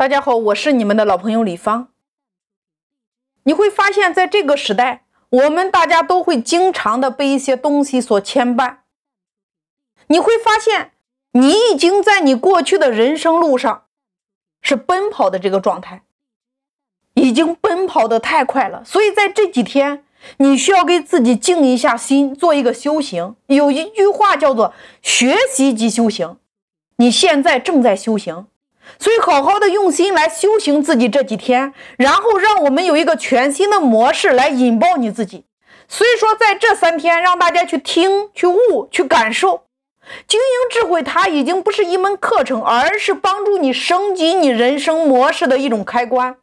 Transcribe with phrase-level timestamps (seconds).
[0.00, 1.88] 大家好，我是你们的老朋友李芳。
[3.42, 8.76] 你会发现在这个时代，我们大家都会经常的被一些东西所牵绊。
[10.06, 10.92] 你会发现，
[11.32, 13.82] 你已经在你过去的人生路上
[14.62, 16.00] 是奔跑的这个状态，
[17.12, 18.82] 已经奔跑的太快了。
[18.82, 20.06] 所以在这几天，
[20.38, 23.36] 你需要给自己静一下心，做一个修行。
[23.48, 24.72] 有一句话叫做
[25.02, 26.38] “学习即修行”，
[26.96, 28.46] 你现在正在修行。
[28.98, 35.44] 所以，好好的用心来修行自己这几天，然后让我们有一个全新的模式来引爆你自己。
[35.88, 39.64] 所以说，在这三天，让大家去听、去悟、去感受。
[40.26, 46.36] 经营智慧，它已经不是一门课程，而是帮助你升级你人生模式的一种开关。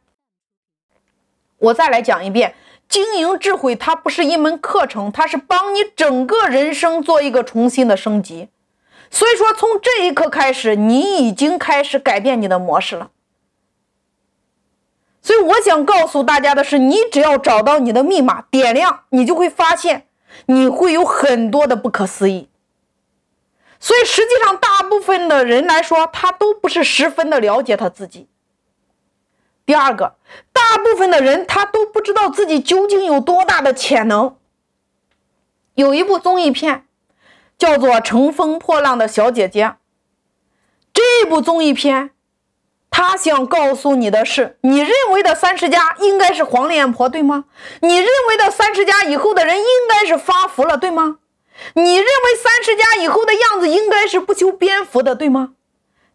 [1.58, 2.54] 我再来讲一遍，
[2.88, 8.48] 经营智慧，它不是一门课程，它是帮你整个人生做一个重新的升级。
[9.10, 13.10] 所以说，从这一刻开始，你已经开始改变你的模式了。
[15.22, 20.06] 所以，我想告诉大家的是，你只要找到你的密码，点亮，你就会发现，
[20.46, 22.48] 你会有很多的不可思议。
[23.80, 28.28] 所以，实际上，大部分的人来说，他都不是十分的了解他自己。
[29.66, 30.16] 第二个，
[30.52, 34.36] 大部分的人他都不知道自己究竟有多大的潜能。
[35.74, 36.87] 有一部综艺片。
[37.58, 39.64] 叫做《乘风破浪的小姐姐》
[40.92, 42.10] 这部综艺片，
[42.90, 47.44] 他想告诉你的是：你认为的三十加应该是黄脸婆，对吗？
[47.82, 51.18] 你认为的三十加以后的人应该是发福了，对吗？
[51.74, 55.54] 你认为三十加以后的样子应该是不修边幅的，对吗？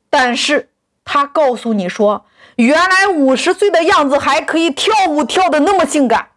[0.09, 0.69] 但是
[1.03, 6.29] 他告诉你说，原来五十岁的样子还可以跳舞跳的那么性感。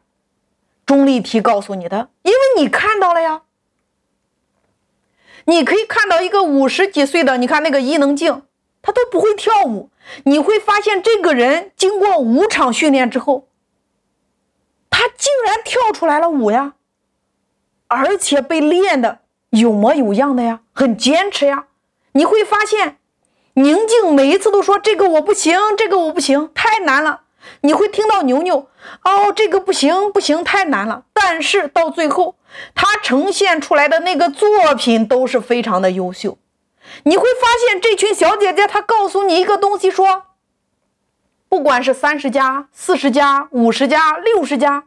[0.85, 3.43] 钟丽缇告诉你的，因为你看到了呀。
[5.47, 8.43] 你可以看到一个五十几岁的，你看那个伊能静，
[8.83, 9.91] 她都不会跳舞。
[10.23, 13.49] 你会发现这个人经过五场训练之后，
[14.89, 16.75] 他竟然跳出来了舞呀，
[17.89, 19.19] 而且被练的
[19.51, 21.67] 有模有样的呀，很坚持呀。
[22.13, 22.99] 你会发现，
[23.55, 27.23] 宁静每一次都说这个我不行，这个我不行，太难了。
[27.63, 28.69] 你会听到牛牛
[29.03, 31.05] 哦，这个不行不行，太难了。
[31.13, 32.36] 但是到最后，
[32.75, 36.39] 他呈现出来的那个作品都是非常的优秀。
[37.03, 40.23] 你会发现，这群小姐姐她告诉你一个东西，说，
[41.49, 44.85] 不管是三十加、四十加、五十加、六十加，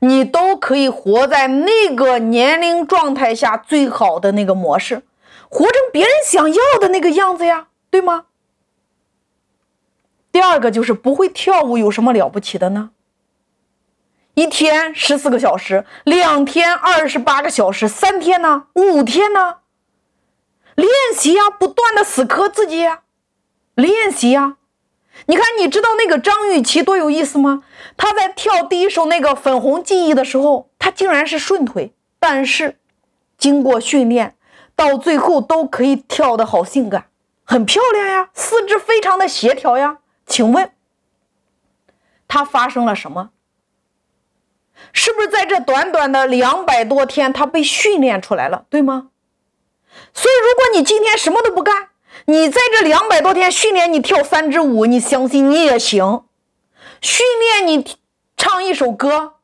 [0.00, 5.02] 你都可以活在那个年龄状态下最好的那个模式，
[5.50, 8.24] 活成别人想要的那个样子呀，对吗？
[10.32, 12.90] 第二个就是不会跳舞有什么了不起的呢？
[14.34, 18.68] 一天十四个小时，两天二十八个小时，三天呢？
[18.74, 19.58] 五天呢？
[20.74, 23.02] 练习呀，不断的死磕自己呀，
[23.74, 24.56] 练习呀。
[25.26, 27.62] 你看，你知道那个张雨绮多有意思吗？
[27.98, 32.78] 她在跳第一首那个《粉红记忆》的时候，她竟然是顺腿，但是
[33.36, 34.36] 经过训练，
[34.74, 37.08] 到最后都可以跳的好性感，
[37.44, 39.98] 很漂亮呀，四肢非常的协调呀。
[40.26, 40.72] 请问，
[42.26, 43.28] 他发生了什么？
[44.92, 49.08] 是不是在这短短的两百多天，他被训练出来了，对吗？
[50.14, 51.90] 所以，如果你今天什么都不干，
[52.26, 56.24] 你在这两百多天训练你跳三支舞，你相信你也行；
[57.00, 57.96] 训练你
[58.36, 59.34] 唱一首歌，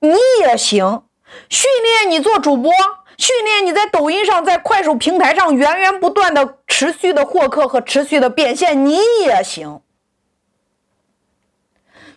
[0.00, 1.04] 你也行；
[1.48, 2.72] 训练你做主播，
[3.18, 9.82] 训练你在抖音上、在快手平台上源源不断的持续的获客和持续的变现，你也行。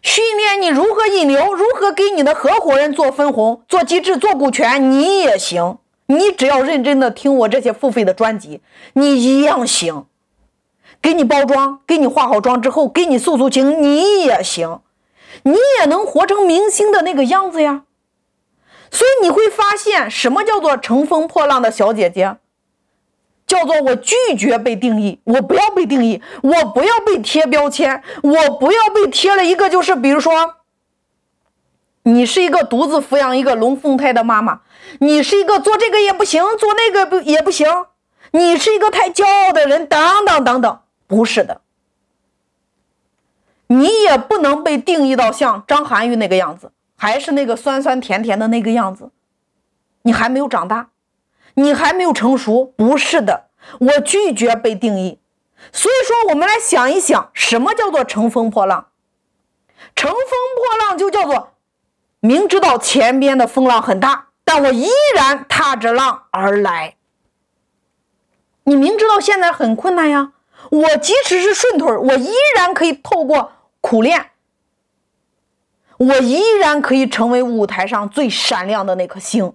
[0.04, 5.78] 训练你如何引流，如何给你的合伙人做分红、做机制、做股权，你也行。
[6.08, 8.62] 你只要认真的听我这些付费的专辑，
[8.94, 10.06] 你一样行。
[11.02, 14.82] 给你包装，给你化好妆之后，给你诉诉情，你也行。
[15.44, 17.84] 你也能活成明星的那个样子呀。
[18.92, 22.36] 所以你会发现，什么叫做乘风破浪的小姐姐？
[23.54, 30.56] 叫做我拒绝被定义，我不要被定义，我不要被贴标签，我不要被贴了一个就是，比如说，
[32.02, 34.62] 你是一个独自抚养一个龙凤胎的妈妈，
[35.02, 37.68] 你是一个做这个也不行，做那个不也不行，
[38.32, 41.62] 你是一个太骄傲的人，等等等等，不是的，
[43.68, 49.12] 你也不能被定义到像张涵予那个样子，还是那个酸酸甜甜的那个样子，
[50.02, 50.90] 你还没有长大。
[51.56, 55.20] 你还没有成熟，不是的，我拒绝被定义。
[55.72, 58.88] 所以说，我们来想一想，什么叫做乘风破浪？
[59.96, 61.54] 乘风破浪就叫做
[62.20, 66.96] 明知道前边的风浪很大，但我依然踏着浪而来。
[68.66, 70.32] 你明知道现在很困难呀，
[70.72, 73.52] 我即使是顺腿我依然可以透过
[73.82, 74.32] 苦练，
[75.98, 79.54] 我依然可以成为舞台上最闪亮的那颗星，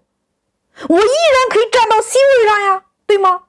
[0.88, 3.42] 我依然可以站到 C 位上呀，对吗？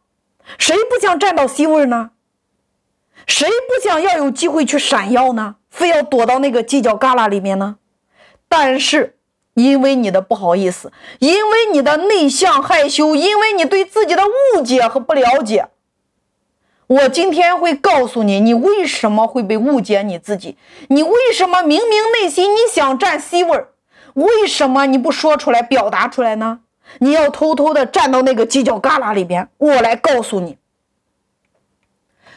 [0.58, 2.12] 谁不想站到 C 位呢？
[3.28, 5.58] 谁不想要有机会去闪耀呢？
[5.70, 7.78] 非要躲到那个犄角旮旯里面呢？
[8.48, 9.18] 但是
[9.54, 15.68] 因为你的不好意思，因为你的内向害羞，因为你对自己的误解和不了解。
[16.88, 20.58] 我今天会告诉你，你为什么会被误解你自己？
[20.88, 23.66] 你为什么明明内心你想占 C 位
[24.16, 26.62] 为什么你不说出来、表达出来呢？
[26.98, 30.58] 你要偷偷的站到那个犄角旮旯里边，我来告诉你。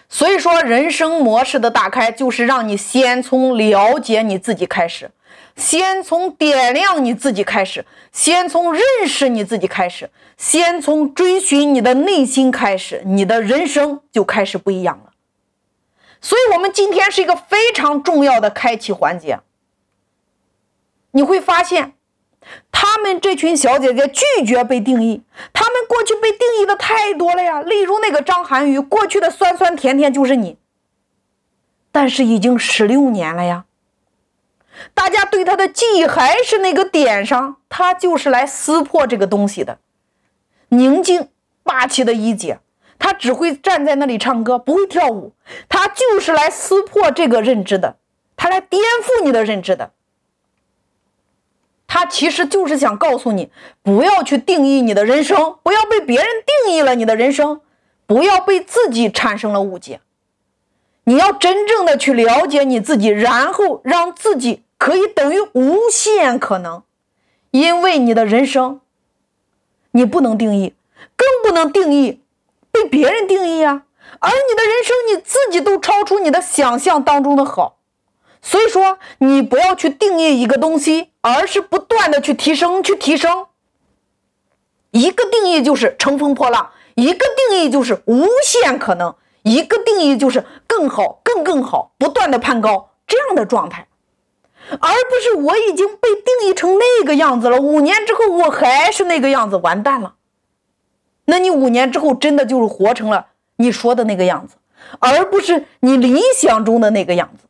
[0.09, 5.11] 所以说，人生模式的打开，就是让你先从了解你自己开始。
[5.57, 15.13] 先从点亮你自己开始，先从认识你自己开始，先从追寻你的内心开始，你的人生就开始不一样了。
[16.21, 19.41] 所以，我们今天是一个非常重要的开启环节。
[21.11, 21.93] 你会发现，
[22.71, 25.23] 他们这群小姐姐拒绝被定义，
[25.53, 27.63] 他们过去被定义的太多了呀。
[27.63, 30.59] 例如那个张涵予，过去的酸酸甜甜就是你，
[31.91, 33.65] 但是已经十六年了呀。
[34.95, 39.79] 大家对他的记忆还是那个点上，他就是来撕破这个东西的。
[40.69, 41.29] 宁静
[41.63, 42.59] 霸气的一姐，
[42.99, 45.35] 她只会站在那里唱歌，不会跳舞。
[45.69, 47.97] 她就是来撕破这个认知的，
[48.37, 49.93] 她来颠覆你的认知的。
[51.93, 53.51] 他其实就是想告诉你，
[53.83, 56.27] 不要去定义你的人生，不要被别人
[56.65, 57.61] 定义了你的人生，
[58.07, 60.01] 不要被自己产生了误解。
[61.05, 64.63] 你要真正的去了解你自己，然后让自己。
[64.79, 66.83] 可以等于无限可能，
[67.51, 68.81] 因为你的人生，
[69.91, 70.75] 你不能定义，
[71.15, 72.23] 更不能定义
[72.73, 73.83] 被别人定义啊。
[74.19, 77.77] 而你的人生你自己都超出你的想象当中的好，
[78.41, 83.47] 所以说你不要去定义一个东西，而是不断的去提升，去提升。
[84.91, 93.89] 一个定义就是乘风破浪，一个定义就是无限可能，一个定义就是更好，更更好，不断的攀高这样的状态。
[94.69, 100.15] 而不是我已经被定义成那个样子了，五年之后我还是那个样子，完蛋了。
[101.25, 103.27] 那你五年之后真的就是活成了
[103.57, 104.57] 你说的那个样子，
[104.99, 107.47] 而不是你理想中的那个样子。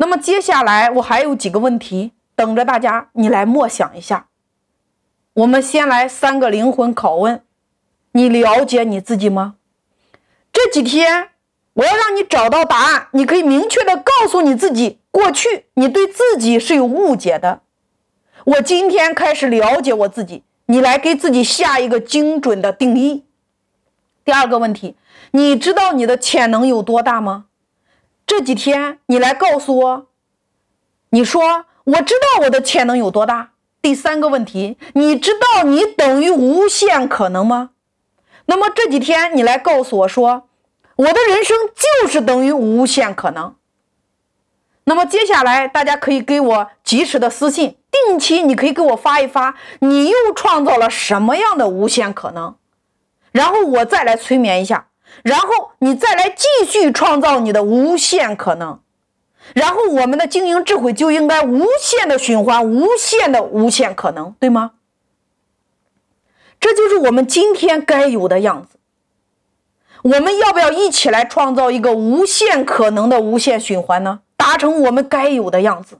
[0.00, 4.28] 那么接下来我还有几个问题等着大家，你来默想一下。
[5.34, 7.44] 我们先来三个灵魂拷问：
[8.12, 9.56] 你了解你自己吗？
[10.50, 11.28] 这几天。
[11.74, 17.60] 我要让你找到答案，你可以明确的告诉你自己，过去你对自己是有误解的。
[18.44, 23.24] 我今天开始了解我自己，你来给自己下一个精准的定义。
[24.24, 24.96] 第二个问题，
[25.30, 27.46] 你知道你的潜能有多大吗？
[28.30, 30.06] 这几天你来告诉我，
[31.08, 33.50] 你说我知道我的潜能有多大。
[33.82, 37.70] 第三个问题，你知道你等于无限可能吗？
[38.46, 40.46] 那么这几天你来告诉我说。
[40.94, 43.56] 我的人生就是等于无限可能。
[44.84, 52.54] 那么接下来，大家可以给我及时的私信，定期你可以给我发一发，你又创造了什么样的无限可能？
[53.32, 54.86] 然后我再来催眠一下，
[55.22, 58.80] 然后你再来继续创造你的无限可能，
[59.54, 64.72] 然后我们的经营智慧就应该无限的循环，无限的无限可能，对吗？
[66.58, 68.78] 这就是我们今天该有的样子。
[70.02, 74.20] 我们要不要一起来创造一个无限可能的无限循环呢？
[74.36, 75.98] 达成我们该有的样子。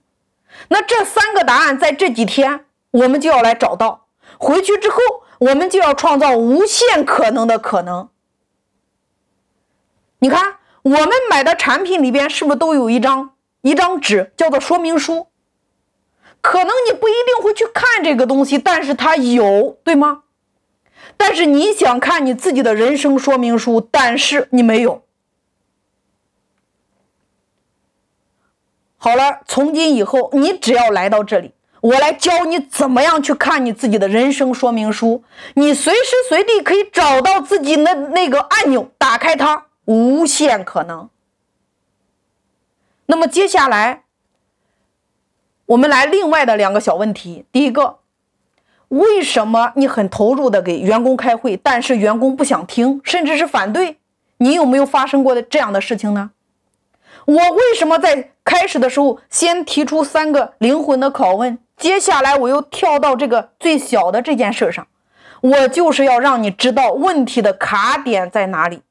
[0.68, 4.06] 那这三个答案在这几天我们就要来找到。
[4.38, 4.96] 回去之后，
[5.38, 8.08] 我们就要创造无限可能的可能。
[10.20, 13.30] 你看，我们买的产品里边是不是都有一张
[13.62, 15.26] 一张纸，叫做说明书？
[16.40, 20.22] 可能你不一定会去看这个东西，但是它有，对吗？
[21.16, 25.02] 但是你想看你自己的人生说明书，但是你没有。
[28.96, 35.24] 好了，从今以后，你只要来到这里，我来教你怎么样去看你自己的人生说明书。
[35.54, 41.08] 你随时随地可以找到自己那那个按钮，打开它，无限可能。
[43.06, 44.04] 那么接下来，
[45.66, 47.98] 我们来另外的两个小问题，第一个。
[48.88, 53.98] 为什么你很投入的给员工开会，但是员工不想听，甚至是反对？
[54.38, 56.32] 你有没有发生过的这样的事情呢？
[57.24, 64.88] 我为什么在开始的时候先提出三个灵魂的拷问，接下来我又跳到这个最小的这件事上？
[65.40, 68.82] 我就是要让你知道问题的卡点在哪里。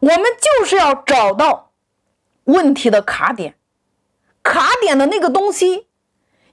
[0.00, 1.70] 我们就是要找到
[2.44, 3.54] 问题的卡点，
[4.42, 5.86] 卡点的那个东西。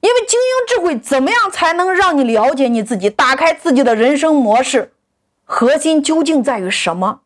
[0.01, 4.91] 因为精英智慧怎么样才能让你了解你自己，打开自己的人生模式？
[5.45, 7.21] 核心究竟在于什么？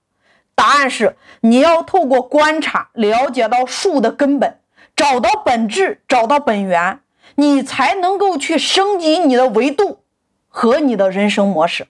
[0.54, 4.60] 答案是你要透过观察了解到树的根本，
[4.96, 7.00] 找到本质，找到本源，
[7.34, 10.04] 你才能够去升级你的维度
[10.48, 11.88] 和你的人生模式。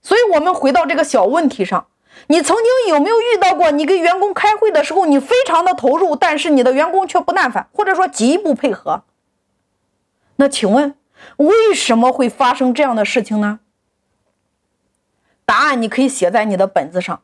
[0.00, 1.88] 所以，我们回到这个小问题上，
[2.28, 3.70] 你曾经有没有遇到过？
[3.70, 9.02] 你跟员工开会的时候，你非常的投入，但是你的员工却不耐烦，或者说极不配合？
[10.36, 10.94] 那请问，
[11.36, 13.60] 为什么会发生这样的事情呢？
[15.44, 17.20] 答案你可以写在你的本子上，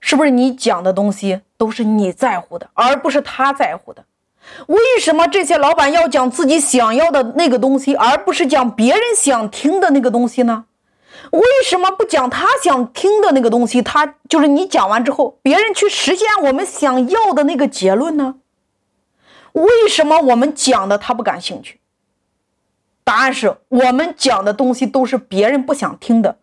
[0.00, 0.30] 是不是？
[0.30, 4.04] 你讲的东西都是你在乎的，而不是他在乎的。
[4.66, 10.66] 为什么这些老板要讲自己想要的那个东西，而不是讲别人想听的那个东西呢？
[11.30, 13.80] 为什么不讲他想听的那个东西？
[13.82, 18.36] 他就是你讲完之后，别人去实现我们想要的那个结论呢？
[19.52, 21.80] 为什么我们讲的他不感兴趣？
[23.04, 26.38] 答案是我们讲的东西都是别人不想听的，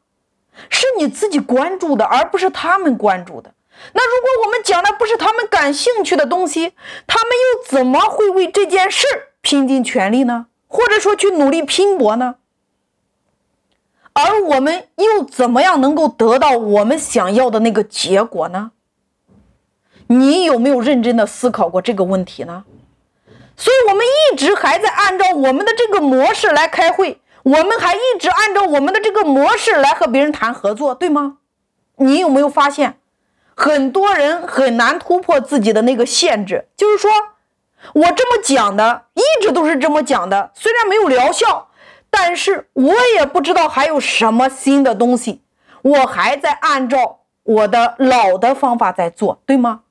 [0.69, 3.53] 是你自己关注的，而不是他们关注的。
[3.93, 6.73] 那如果我们讲的不是他们感兴趣的东西，
[7.07, 9.05] 他们又怎么会为这件事
[9.41, 10.47] 拼尽全力呢？
[10.67, 12.35] 或者说去努力拼搏呢？
[14.13, 18.71] 而我们又怎么样能够得到我们想要的那个结果呢？
[20.07, 22.65] 你有没有认真的思考过这个问题呢？
[23.55, 31.37] 所以，我们一直还在按照我们的这个模式来开会，我们还一直按照我们的这个模式来和别人谈合作，对吗？
[31.97, 32.97] 你有没有发现，
[33.55, 36.67] 很多人很难突破自己的那个限制？
[36.75, 37.11] 就是说，
[37.93, 41.69] 我这么讲的，一直都是这么讲的，虽然没有疗效，
[42.11, 45.41] 但是我也不知道还有什么新的东西，
[45.81, 49.81] 我还在按照我的老的方法在做，对吗？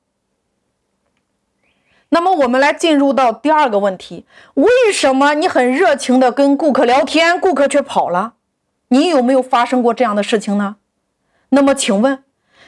[2.10, 8.34] 那么我们来进入到第二个问题：为什么你很热情的跟顾客聊天，顾客却跑了？
[8.88, 10.76] 你有没有发生过这样的事情呢？
[11.50, 12.24] 那么请问，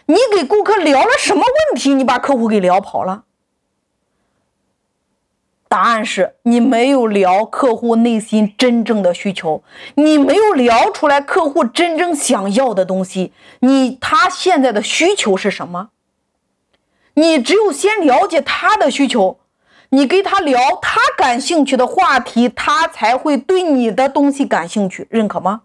[0.06, 1.94] 你给顾客聊了什么问题？
[1.94, 3.24] 你把客户给聊跑了？
[5.72, 9.64] 答案是你没有聊客户内心真正的需求，
[9.94, 13.32] 你没有聊出来客户真正想要的东西。
[13.60, 15.88] 你他现在的需求是什么？
[17.14, 19.40] 你只有先了解他的需求，
[19.88, 25.62] 你跟他聊他感兴趣的话题，他才会对你的东西感兴趣，认可吗？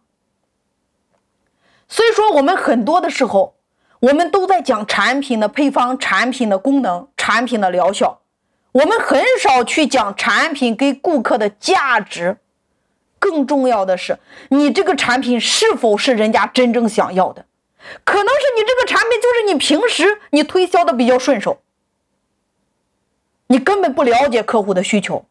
[1.89, 3.55] 所以说，我们很多的时候，
[3.99, 8.21] 我们都在讲产品的配方、产品的功能、产品的疗效，
[8.77, 12.37] 我们很少去讲产品给顾客的价值。
[13.17, 14.19] 更重要的是，
[14.49, 17.45] 你这个产品是否是人家真正想要的？
[18.03, 21.59] 可能是你这个产品就是你平时你推销的比较顺手，
[23.47, 25.25] 你根本不了解客户的需求。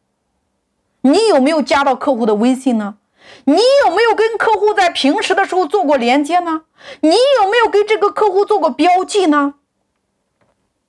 [1.01, 2.97] 你有没有加到客户的微信呢？
[3.45, 6.63] 你有没有跟客户在平时的时候做过连接呢？
[6.99, 9.53] 你有没有给这个客户做过标记呢？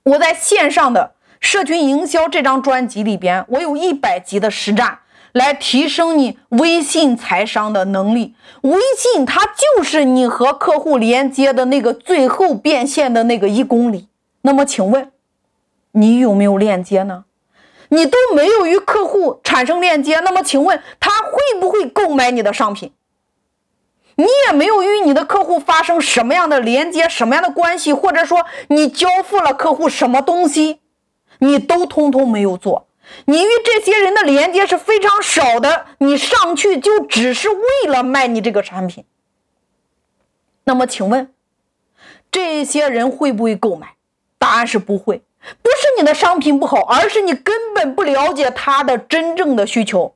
[0.03, 5.01] 我在线上的社群营销这张专辑里边，我有一百集的实战。
[5.33, 8.35] 来提升你微信财商的能力。
[8.63, 14.09] 微信它就是你和客户连接的那个最后变现的那个一公里。
[14.41, 15.13] 那么，请问
[15.93, 17.27] 你有没有链接呢？
[17.91, 22.93] 你都没有与客户产生链接，那么请问他会不会购买你的商品？
[24.17, 30.81] 你也没有与你的客户发生什么样的连接、什么样的关系，或者说你交付了客户什么东西，
[31.39, 32.87] 你都通通没有做。
[33.25, 39.05] 你与这些人的连接是非常少的，你上去就只是为了卖你这个产品。
[40.65, 41.33] 那么，请问
[42.31, 43.95] 这些人会不会购买？
[44.39, 45.23] 答案是不会。
[45.63, 50.15] 不是你的商品不好，而是你根本不了解他的真正的需求，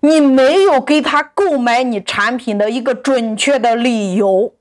[0.00, 4.54] 你没有给他购买你产品的一个准确的理由。